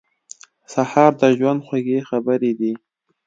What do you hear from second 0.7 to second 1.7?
سهار د ژوند